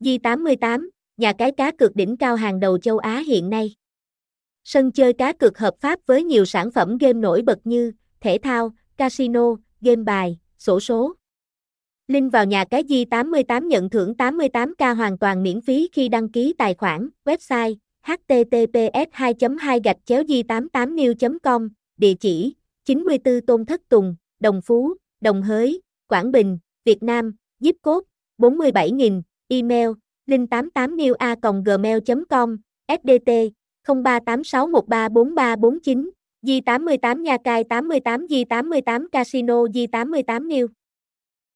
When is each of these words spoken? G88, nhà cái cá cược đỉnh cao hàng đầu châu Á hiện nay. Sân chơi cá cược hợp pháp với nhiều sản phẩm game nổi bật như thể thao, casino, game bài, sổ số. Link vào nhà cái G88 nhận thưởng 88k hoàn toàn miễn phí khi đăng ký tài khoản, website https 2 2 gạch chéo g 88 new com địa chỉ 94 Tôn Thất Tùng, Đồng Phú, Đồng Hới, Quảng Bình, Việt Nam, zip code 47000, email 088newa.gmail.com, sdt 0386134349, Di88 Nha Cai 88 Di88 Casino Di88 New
G88, 0.00 0.88
nhà 1.16 1.32
cái 1.32 1.52
cá 1.52 1.70
cược 1.70 1.96
đỉnh 1.96 2.16
cao 2.16 2.36
hàng 2.36 2.60
đầu 2.60 2.78
châu 2.78 2.98
Á 2.98 3.22
hiện 3.26 3.50
nay. 3.50 3.74
Sân 4.64 4.92
chơi 4.92 5.12
cá 5.12 5.32
cược 5.32 5.58
hợp 5.58 5.74
pháp 5.80 5.98
với 6.06 6.24
nhiều 6.24 6.44
sản 6.44 6.70
phẩm 6.70 6.98
game 6.98 7.12
nổi 7.12 7.42
bật 7.42 7.58
như 7.64 7.92
thể 8.20 8.38
thao, 8.42 8.72
casino, 8.96 9.56
game 9.80 10.02
bài, 10.02 10.38
sổ 10.58 10.80
số. 10.80 11.14
Link 12.08 12.32
vào 12.32 12.44
nhà 12.44 12.64
cái 12.64 12.82
G88 12.82 13.66
nhận 13.66 13.90
thưởng 13.90 14.14
88k 14.18 14.94
hoàn 14.94 15.18
toàn 15.18 15.42
miễn 15.42 15.60
phí 15.60 15.88
khi 15.92 16.08
đăng 16.08 16.28
ký 16.28 16.54
tài 16.58 16.74
khoản, 16.74 17.08
website 17.24 17.74
https 18.02 19.08
2 19.12 19.34
2 19.60 19.80
gạch 19.84 19.96
chéo 20.04 20.22
g 20.22 20.32
88 20.48 20.96
new 20.96 21.38
com 21.42 21.68
địa 21.96 22.14
chỉ 22.20 22.54
94 22.84 23.40
Tôn 23.46 23.66
Thất 23.66 23.80
Tùng, 23.88 24.16
Đồng 24.40 24.60
Phú, 24.62 24.94
Đồng 25.20 25.42
Hới, 25.42 25.82
Quảng 26.06 26.32
Bình, 26.32 26.58
Việt 26.84 27.02
Nam, 27.02 27.34
zip 27.60 27.72
code 27.82 28.06
47000, 28.38 29.22
email 29.50 29.98
088newa.gmail.com, 30.30 32.48
sdt 32.88 33.30
0386134349, 33.84 36.16
Di88 36.40 37.20
Nha 37.20 37.36
Cai 37.38 37.64
88 37.68 38.24
Di88 38.30 39.12
Casino 39.12 39.68
Di88 39.68 40.40
New 40.46 40.68